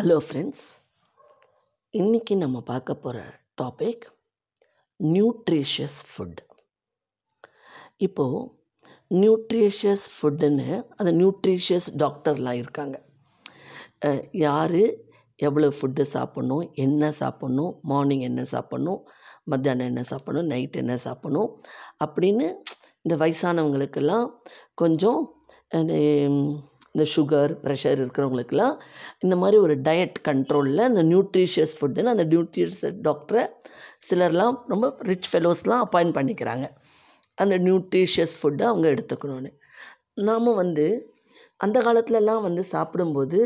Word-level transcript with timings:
Hello 0.00 0.16
friends 0.16 0.62
இன்றைக்கி 1.92 2.36
நம்ம 2.36 2.60
பார்க்க 2.60 2.94
போகிற 2.94 3.40
டாபிக் 3.62 4.04
நியூட்ரிஷியஸ் 5.02 5.96
ஃபுட் 6.10 6.40
இப்போது 7.96 8.50
நியூட்ரிஷியஸ் 9.10 10.04
ஃபுட்டுன்னு 10.12 10.86
அந்த 10.96 11.12
நியூட்ரிஷியஸ் 11.12 11.88
டாக்டர்லாம் 11.96 12.52
இருக்காங்க. 12.52 13.02
யார் 14.30 14.80
எவ்வளோ 15.36 15.68
ஃபுட்டு 15.68 16.04
சாப்பிட்ணும் 16.12 16.72
என்ன 16.72 17.12
சாப்பிட்ணும் 17.20 17.78
மார்னிங் 17.82 18.20
என்ன 18.20 18.42
சாப்பிட்ணும் 18.42 19.00
மத்தியானம் 19.44 19.86
என்ன 19.86 20.02
சாப்பிட்ணும் 20.10 20.46
நைட் 20.46 20.76
என்ன 20.76 20.98
சாப்பிட்ணும் 21.04 21.56
அப்படின்னு 22.04 22.54
இந்த 23.02 23.16
வயசானவங்களுக்கெல்லாம் 23.16 24.28
கொஞ்சம் 24.74 25.28
இந்த 26.94 27.04
சுகர் 27.14 27.52
ப்ரெஷர் 27.64 28.00
இருக்கிறவங்களுக்கெல்லாம் 28.02 28.74
இந்த 29.24 29.34
மாதிரி 29.42 29.56
ஒரு 29.66 29.74
டயட் 29.86 30.18
கண்ட்ரோலில் 30.28 30.88
இந்த 30.90 31.02
நியூட்ரிஷியஸ் 31.12 31.74
ஃபுட்டுன்னு 31.78 32.12
அந்த 32.14 32.24
நியூட்ரிஷியஸ் 32.32 32.98
டாக்டரை 33.08 33.44
சிலர்லாம் 34.08 34.56
ரொம்ப 34.72 34.86
ரிச் 35.10 35.30
ஃபெலோஸ்லாம் 35.32 35.82
அப்பாயிண்ட் 35.84 36.16
பண்ணிக்கிறாங்க. 36.18 36.66
அந்த 37.38 37.54
நியூட்ரிஷியஸ் 37.66 38.34
ஃபுட்டை 38.40 38.64
அவங்க 38.70 38.86
எடுத்துக்கணும்னு. 38.94 39.50
நாம் 40.28 40.50
வந்து 40.62 40.86
அந்த 41.64 41.78
காலத்துலலாம் 41.86 42.44
வந்து 42.48 42.62
சாப்பிடும்போது 42.74 43.40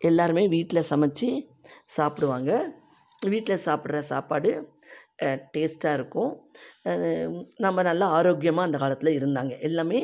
எல்லாருமே 0.00 0.44
வீட்டில் 0.56 0.88
சமைச்சி 0.90 1.28
சாப்பிடுவாங்க. 1.96 2.52
வீட்டில் 3.32 3.64
சாப்பிட்ற 3.66 3.98
சாப்பாடு 4.12 4.50
டேஸ்ட்டாக 5.54 5.98
இருக்கும். 5.98 6.32
நம்ம 7.64 7.82
நல்லா 7.88 8.06
ஆரோக்கியமாக 8.18 8.68
அந்த 8.68 8.78
காலத்தில் 8.82 9.16
இருந்தாங்க. 9.18 9.52
எல்லாமே 9.68 10.00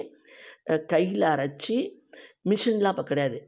கையில் 0.93 1.25
அரைச்சி 1.35 1.77
மிஷின்லாம் 2.51 2.93
அப்போ 2.95 3.05
கிடையாது. 3.11 3.39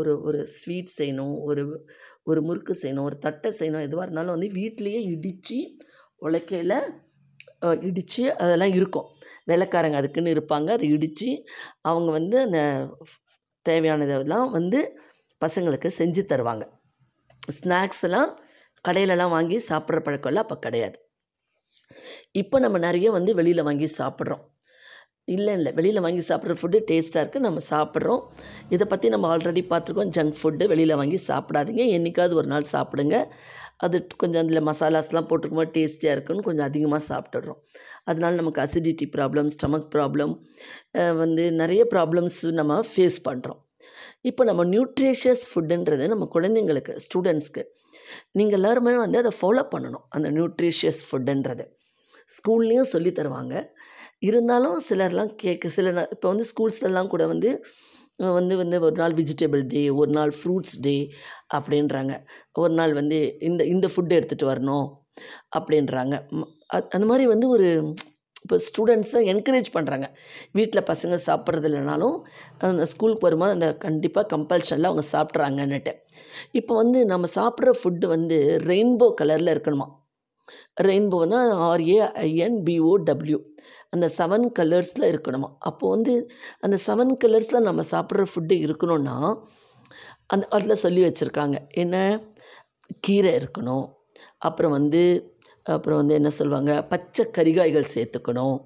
ஒரு 0.00 0.12
ஒரு 0.28 0.40
ஸ்வீட் 0.56 0.90
செய்யணும் 0.98 1.34
ஒரு 1.48 1.62
ஒரு 2.30 2.40
முறுக்கு 2.48 2.74
செய்யணும் 2.82 3.06
ஒரு 3.10 3.16
தட்டை 3.26 3.50
செய்யணும் 3.58 3.86
எதுவாக 3.88 4.06
இருந்தாலும் 4.06 4.34
வந்து 4.36 4.50
வீட்லேயே 4.58 5.00
இடித்து 5.14 5.58
உழைக்கையில் 6.26 6.76
இடித்து 7.88 8.22
அதெல்லாம் 8.44 8.74
இருக்கும். 8.78 9.06
வேலைக்காரங்க 9.50 9.98
அதுக்குன்னு 10.00 10.34
இருப்பாங்க. 10.36 10.68
அதை 10.76 10.86
இடித்து 10.96 11.28
அவங்க 11.90 12.10
வந்து 12.18 12.36
அந்த 12.46 12.60
தேவையானதெல்லாம் 13.66 14.48
வந்து 14.58 14.80
பசங்களுக்கு 15.44 15.88
செஞ்சு 16.00 16.22
தருவாங்க. 16.32 16.64
ஸ்நாக்ஸ் 17.58 18.04
எல்லாம் 18.08 18.30
கடையிலலாம் 18.84 19.34
வாங்கி 19.36 19.58
சாப்பிட்ற 19.68 20.00
பழக்கம்லாம் 20.06 20.46
அப்போ 20.46 20.56
கிடையாது. 20.66 20.96
இப்போ 22.42 22.56
நம்ம 22.64 22.76
நிறைய 22.86 23.08
வந்து 23.16 23.32
வெளியில் 23.38 23.66
வாங்கி 23.68 23.88
சாப்பிட்றோம். 24.00 24.44
இல்லை 25.28 25.52
இல்லை. 25.58 25.70
வெளியில் 25.78 26.04
வாங்கி 26.04 26.22
சாப்பிட்ற 26.28 26.54
ஃபுட்டு 26.60 26.78
டேஸ்ட்டாக 26.88 27.22
இருக்குது 27.24 27.46
நம்ம 27.46 27.60
சாப்பிட்றோம். 27.70 28.22
இதை 28.74 28.84
பற்றி 28.92 29.08
நம்ம 29.14 29.28
ஆல்ரெடி 29.34 29.62
பார்த்துருக்கோம். 29.72 30.10
ஜங்க் 30.16 30.38
ஃபுட்டு 30.40 30.64
வெளியில் 30.72 30.98
வாங்கி 31.00 31.18
சாப்பிடாதீங்க. 31.28 31.84
என்றைக்காவது 31.96 32.34
ஒரு 32.40 32.48
நாள் 32.54 32.66
சாப்பிடுங்க. 32.72 33.18
அது 33.84 33.96
கொஞ்சம் 34.22 34.42
அதில் 34.44 34.66
மசாலாஸ்லாம் 34.68 35.28
போட்டுக்கும்போது 35.30 35.70
டேஸ்டியாக 35.76 36.16
இருக்குன்னு 36.16 36.46
கொஞ்சம் 36.48 36.66
அதிகமாக 36.70 37.02
சாப்பிட்டுடுறோம். 37.10 37.60
அதனால 38.10 38.32
நமக்கு 38.40 38.60
அசிடிட்டி 38.64 39.06
ப்ராப்ளம் 39.16 39.48
ஸ்டமக் 39.54 39.88
ப்ராப்ளம் 39.94 40.34
வந்து 41.22 41.44
நிறைய 41.60 41.82
ப்ராப்ளம்ஸ் 41.94 42.40
நம்ம 42.60 42.80
ஃபேஸ் 42.90 43.18
பண்ணுறோம் 43.28 43.60
இப்போ 44.30 44.42
நம்ம 44.48 44.62
நியூட்ரிஷியஸ் 44.64 45.44
ஃபுட்டுன்றது 45.50 46.04
நம்ம 46.12 46.28
குழந்தைங்களுக்கு 46.34 46.92
ஸ்டூடெண்ட்ஸ்க்கு 47.06 47.62
நீங்கள் 48.38 48.58
எல்லாருமே 48.58 48.94
வந்து 49.04 49.18
அதை 49.22 49.32
ஃபாலோ 49.40 49.64
பண்ணணும். 49.74 50.04
அந்த 50.16 50.28
நியூட்ரிஷியஸ் 50.36 51.02
ஃபுட்டுன்றது 51.08 51.64
ஸ்கூல்லேயும் 52.28 52.90
சொல்லி 52.94 53.10
தருவாங்க. 53.18 53.54
இருந்தாலும் 54.28 54.78
சிலர்லாம் 54.88 55.32
கேட்க 55.42 55.68
சில 55.76 55.88
இப்போ 56.14 56.26
வந்து 56.32 56.46
ஸ்கூல்ஸ்லலாம் 56.52 57.12
கூட 57.14 57.24
வந்து 57.32 57.50
வந்து 58.38 58.54
வந்து 58.60 58.76
ஒரு 58.86 58.96
நாள் 59.00 59.14
வெஜிடபிள் 59.20 59.62
டே 59.72 59.80
ஒரு 60.00 60.10
நாள் 60.18 60.32
ஃப்ரூட்ஸ் 60.38 60.76
டே 60.86 60.96
அப்படின்றாங்க. 61.56 62.12
ஒரு 62.64 62.74
நாள் 62.80 62.92
வந்து 63.00 63.18
இந்த 63.48 63.62
இந்த 63.74 63.86
ஃபுட்டு 63.92 64.16
எடுத்துகிட்டு 64.18 64.50
வரணும் 64.52 64.86
அப்படின்றாங்க. 65.58 66.14
அந்த 66.96 67.04
மாதிரி 67.10 67.24
வந்து 67.34 67.48
ஒரு 67.56 67.68
இப்போ 68.44 68.56
ஸ்டூடெண்ட்ஸை 68.68 69.20
என்கரேஜ் 69.32 69.68
பண்ணுறாங்க 69.76 70.06
வீட்டில் 70.58 70.88
பசங்க 70.90 71.14
சாப்பிட்றது 71.26 71.68
இல்லைனாலும் 71.70 72.16
அந்த 72.70 72.86
ஸ்கூலுக்கு 72.92 73.26
வரும்போது 73.28 73.56
அந்த 73.56 73.68
கண்டிப்பாக 73.84 74.26
கம்பல்ஷனில் 74.34 74.90
அவங்க 74.90 75.04
சாப்பிட்றாங்கன்னுட்டு. 75.14 75.92
இப்போ 76.60 76.74
வந்து 76.82 77.00
நம்ம 77.12 77.28
சாப்பிட்ற 77.38 77.72
ஃபுட்டு 77.80 78.06
வந்து 78.14 78.38
ரெயின்போ 78.70 79.08
கலரில் 79.20 79.54
இருக்கணுமா? 79.54 79.86
ரெயின்போன்னா 80.82 81.40
R A 81.68 81.98
I N 82.28 82.58
B O 82.66 82.94
W 83.02 83.38
அந்த 83.90 84.06
செவன் 84.18 84.46
கலர்ஸில் 84.58 85.10
இருக்கணுமா. 85.12 85.48
அப்போது 85.58 85.92
வந்து 85.94 86.30
அந்த 86.60 86.76
செவன் 86.86 87.12
கலர்ஸில் 87.24 87.66
நம்ம 87.68 87.82
சாப்பிட்ற 87.90 88.26
ஃபுட்டு 88.32 88.56
இருக்கணும்னா 88.66 89.16
அந்த 90.26 90.46
அதில் 90.50 90.82
சொல்லி 90.84 91.00
வச்சுருக்காங்க. 91.04 91.56
என்ன? 91.74 91.96
கீரை 93.00 93.32
இருக்கணும். 93.36 93.86
அப்புறம் 94.38 94.72
வந்து 94.72 95.02
அப்புறம் 95.62 95.98
வந்து 95.98 96.14
என்ன 96.14 96.30
சொல்லுவாங்க? 96.30 96.72
பச்சை 96.82 97.24
கறிகாய்கள் 97.38 97.92
சேர்த்துக்கணும். 97.94 98.58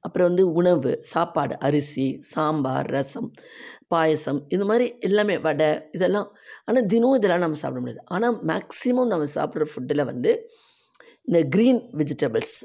அப்புறம் 0.00 0.26
வந்து 0.26 0.52
உணவு 0.52 0.98
சாப்பாடு 1.02 1.58
அரிசி 1.58 2.18
சாம்பார் 2.20 2.86
ரசம் 2.86 3.30
பாயசம் 3.88 4.40
இது 4.48 4.64
மாதிரி 4.64 4.98
எல்லாமே 4.98 5.38
வடை 5.38 5.80
இதெல்லாம். 5.92 6.28
ஆனால் 6.64 6.86
தினம் 6.86 7.14
இதெல்லாம் 7.14 7.40
நம்ம 7.40 7.56
சாப்பிட 7.56 7.80
முடியாது. 7.80 8.04
ஆனால் 8.04 8.36
மேக்ஸிமம் 8.44 9.12
நம்ம 9.12 9.26
சாப்பிட்ற 9.34 9.66
ஃபுட்டில் 9.72 10.04
வந்து 10.04 10.32
இந்த 11.28 11.40
க்ரீன் 11.54 11.80
வெஜிடபிள்ஸ் 12.00 12.58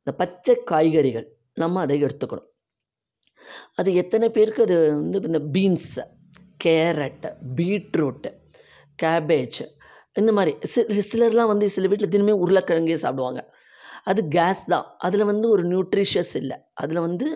இந்த 0.00 0.12
பச்சை 0.20 0.54
காய்கறிகள் 0.70 1.26
நம்ம 1.62 1.80
அதை 1.84 1.96
எடுத்துக்கணும். 2.06 2.48
அது 3.78 3.88
எத்தனை 4.02 4.26
பேருக்கு 4.36 4.64
அது 4.66 4.76
வந்து 5.00 5.20
இந்த 5.30 5.40
பீன்ஸு 5.54 6.04
கேரட்டு 6.64 7.30
பீட்ரூட்டு 7.58 8.30
கேபேஜ் 9.02 9.60
இந்த 10.20 10.30
மாதிரி 10.38 10.52
சி 10.72 10.80
சிலர்லாம் 11.10 11.50
வந்து 11.52 11.66
சில 11.74 11.88
வீட்டில் 11.90 12.12
தினமே 12.14 12.34
உருளைக்கிழங்கே 12.44 12.98
சாப்பிடுவாங்க. 13.04 13.40
அது 14.10 14.20
கேஸ் 14.36 14.62
தான். 14.72 14.86
அதில் 15.06 15.28
வந்து 15.30 15.46
ஒரு 15.54 15.62
நியூட்ரிஷியஸ் 15.72 16.34
இல்லை. 16.40 16.56
அதில் 16.82 17.04
வந்து 17.06 17.28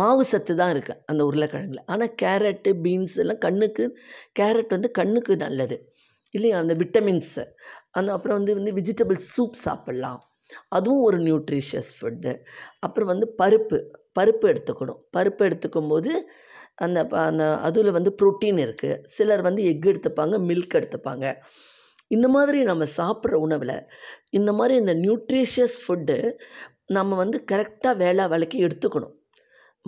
மாவு 0.00 0.24
சத்து 0.32 0.52
தான் 0.60 0.72
இருக்குது 0.74 1.00
அந்த 1.10 1.22
உருளைக்கிழங்குல. 1.28 1.80
ஆனால் 1.92 2.12
கேரட்டு 2.22 2.70
பீன்ஸ் 2.84 3.16
எல்லாம் 3.22 3.40
கண்ணுக்கு 3.46 3.84
கேரட் 4.40 4.74
வந்து 4.76 4.90
கண்ணுக்கு 4.98 5.32
நல்லது. 5.44 5.76
இல்லையா? 6.34 6.58
அந்த 6.58 6.74
விட்டமின்ஸு. 6.74 7.44
அந்த 7.90 8.10
அப்புறம் 8.12 8.38
வந்து 8.38 8.54
வந்து 8.58 8.72
வெஜிடபிள் 8.78 9.20
சூப் 9.32 9.58
சாப்பிட்லாம். 9.66 10.20
அதுவும் 10.68 11.02
ஒரு 11.02 11.18
நியூட்ரிஷியஸ் 11.18 11.90
ஃபுட்டு 11.98 12.32
அப்புறம் 12.78 13.10
வந்து 13.12 13.26
பருப்பு 13.42 13.78
பருப்பு 14.20 14.46
எடுத்துக்கணும். 14.52 15.00
பருப்பு 15.16 15.42
எடுத்துக்கும் 15.48 15.88
போது 15.88 16.12
அந்த 16.84 17.00
அந்த 17.24 17.44
அதில் 17.60 17.90
வந்து 17.90 18.10
ப்ரோட்டீன் 18.20 18.60
இருக்குது 18.66 19.00
சிலர் 19.16 19.42
வந்து 19.42 19.62
எக் 19.72 19.88
எடுத்துப்பாங்க 19.92 20.36
மில்க் 20.50 20.76
எடுத்துப்பாங்க. 20.78 21.26
இந்த 22.10 22.28
மாதிரி 22.28 22.58
நம்ம 22.62 22.84
சாப்பிட்ற 22.98 23.34
உணவில் 23.46 23.76
இந்த 24.30 24.50
மாதிரி 24.52 24.74
இந்த 24.82 24.94
நியூட்ரிஷியஸ் 25.04 25.78
ஃபுட்டு 25.84 26.18
நம்ம 26.92 27.16
வந்து 27.16 27.38
கரெக்டாக 27.52 27.96
வேலை 27.96 28.24
வேலைக்கு 28.28 28.58
எடுத்துக்கணும். 28.66 29.14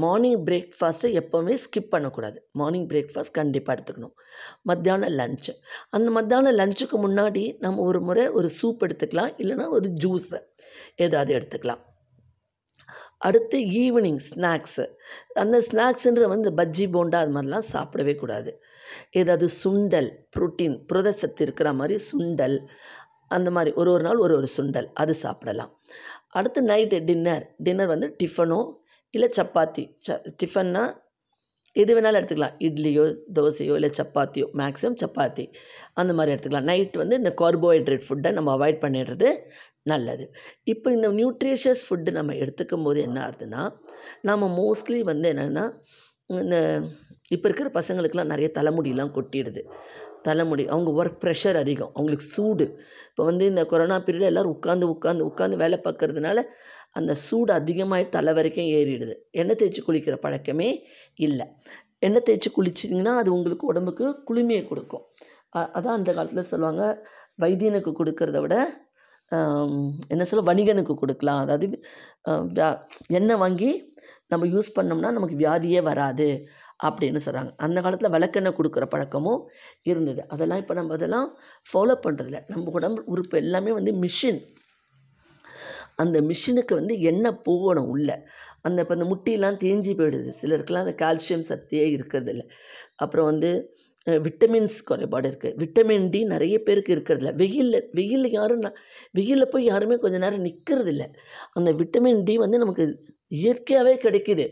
மார்னிங் 0.03 0.45
பிரேக்ஃபாஸ்ட்டை 0.45 1.11
எப்போவுமே 1.21 1.55
ஸ்கிப் 1.65 1.93
பண்ணக்கூடாது. 1.95 2.39
மார்னிங் 2.53 2.87
பிரேக்ஃபாஸ்ட் 2.87 3.37
கண்டிப்பாக 3.39 3.77
எடுத்துக்கணும். 3.77 4.15
மத்தியானம் 4.63 5.15
லஞ்சு 5.21 5.53
அந்த 5.91 6.11
மத்தியானம் 6.11 6.57
லஞ்சுக்கு 6.61 6.97
முன்னாடி 7.07 7.45
நம்ம 7.59 7.83
ஒரு 7.83 8.01
முறை 8.01 8.25
ஒரு 8.39 8.51
சூப் 8.59 8.85
எடுத்துக்கலாம் 8.87 9.35
இல்லைனா 9.43 9.69
ஒரு 9.79 9.89
ஜூஸு 10.05 10.41
ஏதாவது 10.97 11.33
எடுத்துக்கலாம். 11.39 11.83
அடுத்து 13.19 13.59
ஈவினிங் 13.83 14.21
ஸ்நாக்ஸு 14.31 14.85
அந்த 15.35 15.57
ஸ்நாக்ஸுன்ற 15.69 16.25
வந்து 16.35 16.51
பஜ்ஜி 16.51 16.87
போண்டா 16.95 17.19
அது 17.23 17.33
மாதிரிலாம் 17.37 17.69
சாப்பிடவே 17.73 18.15
கூடாது. 18.15 18.51
ஏதாவது 19.11 19.47
சுண்டல் 19.63 20.11
ப்ரோட்டீன் 20.37 20.77
புரதச்சத்து 20.93 21.45
இருக்கிற 21.47 21.73
மாதிரி 21.73 21.97
சுண்டல் 22.11 22.57
அந்த 23.37 23.51
மாதிரி 23.51 23.71
ஒரு 23.81 23.91
ஒரு 23.93 24.03
நாள் 24.03 24.21
ஒரு 24.25 24.35
ஒரு 24.37 24.49
சுண்டல் 24.57 24.89
அது 24.95 25.15
சாப்பிடலாம். 25.15 25.73
அடுத்து 26.39 26.61
நைட்டு 26.67 26.99
டின்னர் 27.05 27.45
டின்னர் 27.59 27.93
வந்து 27.95 28.09
டிஃபனோ 28.25 28.61
இல்லை 29.15 29.29
சப்பாத்தி. 29.39 29.85
ச 30.07 30.19
டிஃபன்னா 30.43 30.85
எது 31.83 31.93
வேணாலும் 31.97 32.19
எடுத்துக்கலாம். 32.21 32.57
இட்லியோ 32.67 33.05
தோசையோ 33.39 33.75
இல்லை 33.79 33.91
சப்பாத்தியோ 34.01 34.47
மேக்ஸிமம் 34.61 34.99
சப்பாத்தி. 35.05 35.45
அந்த 36.01 36.13
மாதிரி 36.19 36.33
எடுத்துக்கலாம். 36.35 36.69
நைட் 36.71 36.97
வந்து 37.03 37.17
இந்த 37.23 37.33
கார்போஹைட்ரேட் 37.43 38.07
ஃபுட்டை 38.07 38.31
நம்ம 38.39 38.53
அவாய்ட் 38.57 38.83
பண்ணிடுறது 38.85 39.31
நல்லது. 39.93 40.25
இப்போ 40.73 40.89
இந்த 40.97 41.09
நியூட்ரிஷியஸ் 41.19 41.83
ஃபுட்டு 41.89 42.13
நம்ம 42.19 42.35
எடுத்துக்கும் 42.43 42.87
போது 42.87 43.01
என்ன 43.09 43.19
ஆகுதுன்னா 43.27 43.63
நம்ம 44.31 44.49
மோஸ்ட்லி 44.61 45.01
வந்து 45.11 45.27
என்னென்னா 45.35 45.65
இந்த 46.43 46.57
இப்போ 47.35 47.47
இருக்கிற 47.49 47.69
பசங்களுக்கெலாம் 47.77 48.33
நிறைய 48.33 48.49
தலைமுடியெலாம் 48.59 49.15
கொட்டிடுது. 49.17 49.63
தலைமுடி 50.29 50.65
அவங்க 50.75 50.91
ஒர்க் 51.01 51.21
ப்ரெஷர் 51.25 51.59
அதிகம். 51.63 51.93
அவங்களுக்கு 51.97 52.27
சூடு. 52.35 52.67
இப்போ 53.11 53.25
வந்து 53.31 53.45
இந்த 53.53 53.63
கொரோனா 53.73 53.97
பீரியடில் 54.07 54.31
எல்லோரும் 54.33 54.55
உட்காந்து 54.57 54.87
உட்காந்து 54.95 55.23
உட்காந்து 55.31 55.57
வேலை 55.65 55.79
பார்க்குறதுனால 55.87 56.45
அந்த 56.99 57.13
சூடு 57.27 57.53
அதிகமாக 57.61 58.05
தலை 58.17 58.33
வரைக்கும் 58.39 58.71
ஏறிடுது. 58.79 59.15
எண்ணெய் 59.41 59.59
தேய்ச்சி 59.61 59.83
குளிக்கிற 59.89 60.17
பழக்கமே 60.25 60.69
இல்லை. 61.27 61.47
எண்ணெய் 62.07 62.27
தேய்ச்சி 62.29 62.51
குளிச்சிங்கன்னா 62.57 63.15
அது 63.23 63.31
உங்களுக்கு 63.37 63.71
உடம்புக்கு 63.73 64.07
குளுமையை 64.29 64.63
கொடுக்கும். 64.71 65.05
அதான் 65.77 65.97
அந்த 65.99 66.11
காலத்தில் 66.17 66.51
சொல்லுவாங்க 66.53 66.83
வைத்தியனுக்கு 67.43 67.93
கொடுக்கறத 68.01 68.41
விட 68.45 68.57
என்ன 70.13 70.25
சொல்ல 70.31 70.43
வணிகனுக்கு 70.49 70.95
கொடுக்கலாம். 71.01 71.41
அதாவது 71.45 71.67
எண்ணெய் 73.19 73.41
வாங்கி 73.43 73.71
நம்ம 74.33 74.47
யூஸ் 74.53 74.69
பண்ணோம்னா 74.77 75.11
நமக்கு 75.17 75.37
வியாதியே 75.43 75.81
வராது. 75.89 76.29
அப்படின்னு 76.81 77.21
சொல்கிறாங்க 77.27 77.51
அந்த 77.67 77.79
காலத்தில் 77.85 78.13
விளக்கெண்ணெய் 78.17 78.57
கொடுக்குற 78.59 78.85
பழக்கமும் 78.95 79.41
இருந்தது. 79.91 80.23
அதெல்லாம் 80.35 80.61
இப்போ 80.63 80.75
நம்ம 80.79 80.95
அதெல்லாம் 80.99 81.29
ஃபாலோ 81.71 81.97
பண்ணுறதில்ல 82.07 82.41
நம்ம 82.53 82.73
உடம்பு 82.79 83.03
உறுப்பு 83.15 83.37
எல்லாமே 83.45 83.73
வந்து 83.79 83.95
மிஷின் 84.05 84.41
அந்த 86.03 86.17
மிஷினுக்கு 86.31 86.75
வந்து 86.79 86.95
எண்ணெய் 87.11 87.41
போகணும் 87.49 87.91
உள்ளே. 87.95 88.17
அந்த 88.67 88.79
இப்போ 88.83 88.95
அந்த 88.97 89.07
முட்டிலாம் 89.13 89.59
தேஞ்சு 89.65 89.93
போயிடுது. 90.01 90.31
சிலருக்குலாம் 90.41 90.85
அந்த 90.87 90.95
கால்சியம் 91.03 91.47
சக்தியே 91.51 91.87
இருக்கிறதில்ல. 91.97 92.43
அப்புறம் 93.05 93.29
வந்து 93.31 93.51
விட்டமின்ஸ் 94.07 94.77
குறைபாடு 94.89 95.29
இருக்குது 95.31 95.57
விட்டமின் 95.63 96.05
டி 96.15 96.21
நிறைய 96.35 96.57
பேருக்கு 96.67 96.93
இருக்கிறதில்ல. 96.97 97.33
வெயிலில் 97.43 97.81
வெயிலில் 97.99 98.35
யாரும் 98.39 98.63
வெயிலில் 99.19 99.53
போய் 99.55 99.65
யாருமே 99.71 99.97
கொஞ்சம் 100.05 100.25
நேரம் 100.27 100.47
நிற்கிறதில்ல 100.49 101.07
அந்த 101.59 101.71
விட்டமின் 101.81 102.23
டி 102.29 102.37
வந்து 102.45 102.59
நமக்கு 102.65 102.85
இயற்கையாகவே 103.43 103.95
கிடைக்குது. 104.05 104.47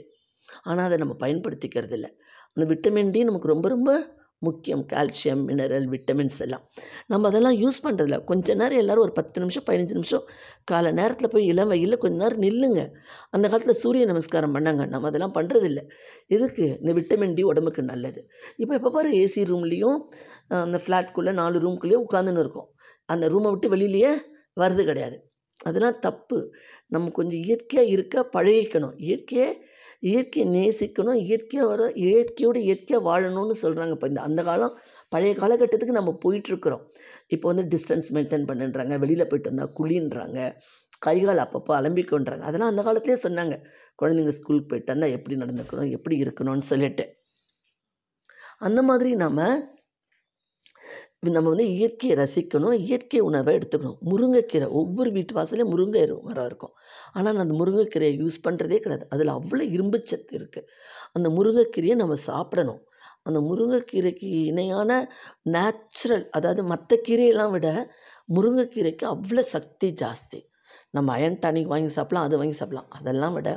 ஆனால் 0.69 0.87
அதை 0.89 0.99
நம்ம 1.05 1.17
பயன்படுத்திக்கிறது 1.25 1.97
இல்லை 1.99 2.11
அந்த 2.55 2.67
விட்டமின் 2.75 3.15
டி 3.15 3.23
நமக்கு 3.31 3.55
ரொம்ப 3.55 3.69
ரொம்ப 3.69 3.91
முக்கியம். 4.47 4.83
கால்சியம் 4.93 5.43
மினரல் 5.49 5.87
விட்டமின்ஸ் 5.93 6.39
எல்லாம். 6.45 6.65
நம்ம 7.13 7.29
அதெல்லாம் 7.29 7.57
யூஸ் 7.63 7.79
பண்ணுறதில்ல 7.85 8.17
கொஞ்ச 8.31 8.55
நேரம் 8.61 8.81
எல்லோரும் 8.83 9.05
ஒரு 9.07 9.13
பத்து 9.19 9.41
நிமிஷம் 9.43 9.65
பதினஞ்சு 9.69 9.95
நிமிஷம் 9.99 10.25
காலை 10.71 10.91
நேரத்தில் 10.99 11.31
போய் 11.35 11.47
இளம் 11.53 11.71
வெயிலில் 11.73 12.01
கொஞ்ச 12.03 12.17
நேரம் 12.23 12.43
நில்லுங்க. 12.47 12.83
அந்த 13.31 13.49
காலத்தில் 13.49 13.81
சூரிய 13.83 14.07
நமஸ்காரம் 14.11 14.55
பண்ணாங்க. 14.57 14.85
நம்ம 14.95 15.09
அதெல்லாம் 15.11 15.35
பண்ணுறதில்ல 15.39 15.83
எதுக்கு? 16.37 16.67
இந்த 16.81 16.95
விட்டமின் 17.01 17.37
டி 17.39 17.45
உடம்புக்கு 17.53 17.85
நல்லது. 17.93 18.23
இப்போ 18.57 18.75
எப்போ 18.75 18.93
பாரு 18.97 19.11
ஏசி 19.23 19.45
ரூம்லேயும் 19.53 19.99
அந்த 20.65 20.81
ஃப்ளாட்குள்ளே 20.87 21.35
நாலு 21.43 21.59
ரூம்குள்ளேயே 21.67 22.01
உட்காந்துன்னு 22.07 22.45
இருக்கோம். 22.47 22.69
அந்த 23.15 23.29
ரூமை 23.35 23.51
விட்டு 23.55 23.71
வெளியிலேயே 23.77 24.13
வருது 24.63 24.85
கிடையாது. 24.91 25.17
அதெல்லாம் 25.61 25.99
தப்பு. 25.99 26.39
நம்ம 26.87 27.11
கொஞ்சம் 27.11 27.41
இயற்கையாக 27.41 27.89
இருக்க 27.89 28.29
பழகிக்கணும். 28.37 28.95
இயற்கையை 28.97 29.49
இயற்கையை 30.01 30.47
நேசிக்கணும். 30.57 31.19
இயற்கையாக 31.27 31.69
வர 31.69 31.93
இயற்கையோடு 31.95 32.63
இயற்கையாக 32.63 33.05
வாழணும்னு 33.11 33.55
சொல்கிறாங்க 33.63 33.91
இப்போ 33.91 34.07
இந்த 34.07 34.21
அந்த 34.21 34.43
காலம் 34.43 34.79
பழைய 35.09 35.35
காலகட்டத்துக்கு 35.35 35.99
நம்ம 35.99 36.19
போயிட்டுருக்குறோம். 36.25 36.83
இப்போ 37.27 37.53
வந்து 37.53 37.65
டிஸ்டன்ஸ் 37.77 38.09
மெயின்டைன் 38.15 38.47
பண்ணுன்றாங்க. 38.51 38.99
வெளியில் 38.99 39.27
போயிட்டு 39.27 39.51
வந்தால் 39.51 39.73
குழின்றாங்க. 39.79 40.53
கைகால் 40.99 41.45
அப்பப்போ 41.45 41.73
அலம்பிக்கொன்றாங்க. 41.81 42.41
அதெல்லாம் 42.41 42.71
அந்த 42.73 42.83
காலத்துலேயே 42.83 43.19
சொன்னாங்க. 43.23 43.57
குழந்தைங்க 44.03 44.29
ஸ்கூலுக்கு 44.29 44.69
போயிட்டு 44.69 44.93
வந்தால் 44.93 45.11
எப்படி 45.11 45.37
நடந்துக்கணும்? 45.37 45.91
எப்படி 45.91 46.25
இருக்கணும்னு 46.25 46.67
சொல்லிட்டு. 46.73 47.07
அந்த 48.59 48.83
மாதிரி 48.83 49.15
நாம் 49.15 49.45
நம்ம 51.31 51.49
வந்து 51.49 51.67
இயற்கையை 51.77 52.15
ரசிக்கணும் 52.19 52.75
இயற்கை 52.85 53.21
உணவை 53.21 53.53
எடுத்துக்கணும். 53.59 53.99
முருங்கைக்கீரை 54.11 54.69
ஒவ்வொரு 54.81 55.11
வீட்டு 55.11 55.35
வாசலையும் 55.39 55.73
முருங்கை 55.75 56.03
மரம் 56.29 56.47
இருக்கும். 56.47 56.75
ஆனால் 57.13 57.35
நான் 57.35 57.45
அந்த 57.47 57.57
முருங்கைக்கீரையை 57.61 58.15
யூஸ் 58.23 58.39
பண்ணுறதே 58.47 58.79
கிடையாது. 58.85 59.07
அதில் 59.11 59.29
அவ்வளோ 59.29 59.67
இரும்பு 59.77 60.01
சத்து 60.05 60.35
இருக்குது 60.39 60.69
அந்த 61.13 61.29
முருங்கைக்கீரையை 61.29 61.97
நம்ம 62.03 62.15
சாப்பிடணும். 62.31 62.83
அந்த 63.27 63.41
முருங்கைக்கீரைக்கு 63.41 64.29
இணையான 64.51 64.91
நேச்சுரல் 65.55 66.29
அதாவது 66.31 66.63
மற்ற 66.63 66.97
கீரையெல்லாம் 67.07 67.53
விட 67.57 67.69
முருங்கைக்கீரைக்கு 68.37 69.07
அவ்வளோ 69.15 69.45
சக்தி 69.55 69.95
ஜாஸ்தி. 70.03 70.41
நம்ம 70.91 71.13
அயன் 71.13 71.39
டானிக் 71.45 71.73
வாங்கி 71.73 71.91
சாப்பிட்லாம் 71.95 72.27
அது 72.27 72.37
வாங்கி 72.39 72.57
சாப்பிட்லாம். 72.59 72.91
அதெல்லாம் 72.99 73.33
விட 73.33 73.49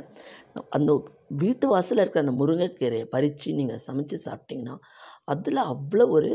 அந்த 0.70 0.90
வீட்டு 1.30 1.68
வாசலில் 1.68 2.02
இருக்கிற 2.02 2.24
அந்த 2.26 2.34
முருங்கைக்கீரையை 2.40 3.06
பறித்து 3.14 3.54
நீங்கள் 3.54 3.84
சமைச்சு 3.86 4.16
சாப்பிட்டிங்கன்னா 4.26 4.76
அதில் 5.24 5.62
அவ்வளோ 5.72 6.08
ஒரு 6.08 6.30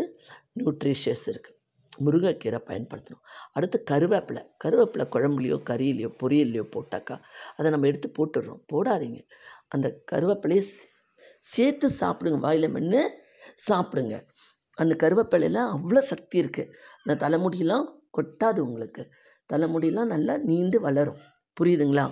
நியூட்ரிஷியஸ் 0.60 1.26
இருக்குது 1.28 1.58
முருங்கைக்கீரை 2.06 2.60
பயன்படுத்தணும். 2.70 3.24
அடுத்து 3.54 3.84
கருவேப்பிலை. 3.92 4.42
கருவேப்பிலை 4.64 5.06
குழம்புலையோ 5.16 5.58
கறியிலையோ 5.70 6.10
பொரியல்லையோ 6.22 6.66
போட்டாக்கா 6.76 7.20
அதை 7.58 7.72
நம்ம 7.72 7.88
எடுத்து 7.88 8.10
போட்டுடுறோம். 8.18 8.62
போடாதீங்க. 8.74 9.20
அந்த 9.68 10.04
கருவேப்பிலையை 10.12 10.64
சேர்த்து 11.40 11.90
சாப்பிடுங்க. 12.02 12.40
வாயில் 12.40 12.70
மென்று 12.70 13.02
சாப்பிடுங்க. 13.70 14.16
அந்த 14.78 14.94
கருவேப்பிலையில் 15.04 15.62
அவ்வளோ 15.76 16.00
சக்தி 16.00 16.42
இருக்குது 16.42 16.72
அந்த 17.04 17.28
தலைமுடியெல்லாம் 17.28 17.88
கொட்டாது 18.10 18.60
உங்களுக்கு. 18.60 19.04
தலைமுடியெல்லாம் 19.54 20.12
நல்லா 20.16 20.38
நீண்டு 20.38 20.80
வளரும். 20.82 21.22
புரியுதுங்களா? 21.62 22.06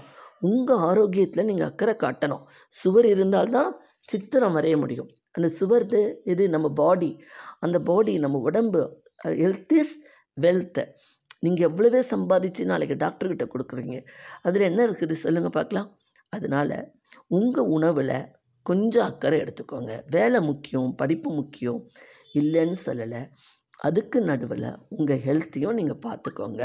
உங்கள் 0.49 0.83
ஆரோக்கியத்தில் 0.89 1.47
நீங்கள் 1.49 1.69
அக்கறை 1.69 1.93
காட்டணும். 2.03 2.43
சுவர் 2.81 3.07
இருந்தால்தான் 3.13 3.71
சித்திரம் 4.11 4.55
வரைய 4.57 4.75
முடியும். 4.83 5.09
அந்த 5.31 5.47
சுவர்து 5.59 5.99
இது 6.23 6.43
நம்ம 6.49 6.67
பாடி 6.81 7.11
அந்த 7.59 7.77
பாடி 7.89 8.13
நம்ம 8.25 8.39
உடம்பு 8.49 8.81
ஹெல்த் 9.41 9.73
இஸ் 9.81 9.95
வெல்த்து 10.37 10.83
நீங்கள் 11.45 11.67
எவ்வளவே 11.69 12.01
சம்பாதிச்சு 12.13 12.63
நாளைக்கு 12.71 12.95
டாக்டர்கிட்ட 13.03 13.45
கொடுக்குறீங்க. 13.53 13.97
அதில் 14.41 14.67
என்ன 14.69 14.81
இருக்குது 14.87 15.15
சொல்லுங்கள் 15.23 15.55
பார்க்கலாம். 15.57 15.89
அதனால் 16.29 16.77
உங்கள் 17.37 17.69
உணவில் 17.77 18.17
கொஞ்சம் 18.69 19.07
அக்கறை 19.09 19.37
எடுத்துக்கோங்க. 19.43 19.93
வேலை 20.15 20.39
முக்கியம் 20.49 20.91
படிப்பு 20.95 21.29
முக்கியம் 21.39 21.79
இல்லைன்னு 22.41 22.77
சொல்லலை. 22.85 23.21
அதுக்கு 23.87 24.17
நடுவில் 24.21 24.67
உங்கள் 24.87 25.21
ஹெல்த்தையும் 25.25 25.77
நீங்கள் 25.79 26.01
பார்த்துக்கோங்க. 26.05 26.63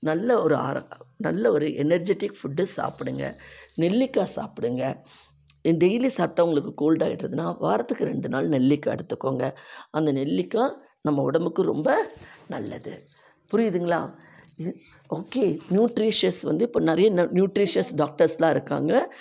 நல்ல 0.00 0.42
ஒரு 0.42 0.56
ஆர 0.56 0.86
நல்ல 1.16 1.50
ஒரு 1.50 1.66
எனர்ஜெட்டிக் 1.66 2.34
ஃபுட்டு 2.40 2.64
சாப்பிடுங்க. 2.76 3.32
நெல்லிக்காய் 3.74 4.34
சாப்பிடுங்க. 4.36 5.04
டெய்லி 5.64 6.06
சாப்பிட்டா 6.06 6.44
உங்களுக்கு 6.44 6.74
கோல்ட் 6.74 7.56
வாரத்துக்கு 7.58 8.04
ரெண்டு 8.04 8.28
நாள் 8.28 8.48
நெல்லிக்காய் 8.48 8.96
எடுத்துக்கோங்க. 8.96 9.54
அந்த 9.90 10.12
நெல்லிக்காய் 10.12 10.76
நம்ம 11.02 11.22
உடம்புக்கு 11.22 11.62
ரொம்ப 11.62 12.06
நல்லது. 12.48 12.98
புரியுதுங்களா? 13.52 14.10
இது 14.56 14.76
ஓகே 15.14 15.60
நியூட்ரிஷியஸ் 15.68 16.42
வந்து 16.42 16.64
இப்போ 16.64 16.80
நிறைய 16.80 17.10
நியூட்ரிஷியஸ் 17.12 17.92
டாக்டர்ஸ்லாம் 17.96 18.50
இருக்காங்க. 18.50 19.14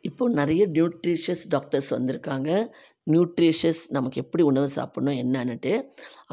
இப்போ 0.00 0.28
நிறைய 0.28 0.68
நியூட்ரிஷியஸ் 0.68 1.44
டாக்டர்ஸ் 1.48 1.94
வந்திருக்காங்க. 1.94 2.68
நியூட்ரிஷியஸ் 3.06 3.82
நமக்கு 3.96 4.18
எப்படி 4.24 4.42
உணவு 4.50 4.68
சாப்பிட்ணும் 4.76 5.18
என்னன்னுட்டு 5.22 5.72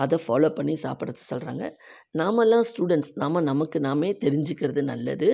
அதை 0.04 0.18
ஃபாலோ 0.24 0.50
பண்ணி 0.58 0.74
சாப்பிட 0.84 1.14
சொல்கிறாங்க 1.30 1.64
நாமெல்லாம் 2.22 2.66
ஸ்டூடெண்ட்ஸ் 2.70 3.12
நாம் 3.22 3.48
நமக்கு 3.52 3.80
நாமே 3.88 4.10
தெரிஞ்சுக்கிறது 4.24 4.84
நல்லது. 4.92 5.30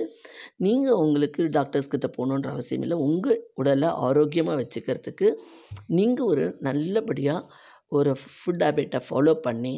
நீங்கள் 0.66 1.00
உங்களுக்கு 1.04 1.42
டாக்டர்ஸ்கிட்ட 1.58 2.08
போகணுன்ற 2.18 2.50
அவசியம் 2.54 2.84
இல்லை. 2.86 2.98
உங்கள் 3.08 3.40
உடலை 3.62 3.90
ஆரோக்கியமாக 4.08 4.58
வச்சுக்கிறதுக்கு 4.62 5.28
நீங்கள் 5.98 6.30
ஒரு 6.32 6.46
நல்லபடியாக 6.68 7.68
ஒரு 7.98 8.10
ஃபுட் 8.22 8.64
ஹேபிட்டை 8.64 8.98
ஃபாலோ 9.06 9.32
பண்ணி 9.46 9.74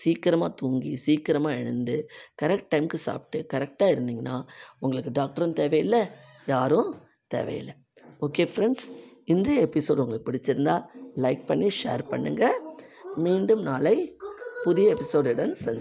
சீக்கிரமாக 0.00 0.56
தூங்கி 0.60 0.92
சீக்கிரமாக 1.06 1.58
எழுந்து 1.62 1.96
கரெக்ட் 2.42 2.70
டைமுக்கு 2.72 2.98
சாப்பிட்டு 3.08 3.38
கரெக்டாக 3.52 3.94
இருந்தீங்கன்னா 3.94 4.36
உங்களுக்கு 4.80 5.10
டாக்டரும் 5.20 5.56
தேவையில்லை 5.60 6.02
யாரும் 6.46 6.90
தேவையில்லை. 7.34 7.74
ஓகே 8.26 8.44
ஃப்ரெண்ட்ஸ் 8.52 8.86
இன்றைய 9.26 9.66
எபிசோடு 9.66 10.02
உங்களுக்கு 10.02 10.26
பிடிச்சிருந்தா 10.28 10.74
லைக் 11.16 11.42
பண்ணி 11.46 11.68
ஷேர் 11.82 12.02
பண்ணுங்கள் 12.10 12.56
மீண்டும் 13.16 13.62
நாளை 13.62 13.96
புதிய 14.64 14.94
எபிசோடுடன் 14.94 15.52
சந்தி 15.62 15.70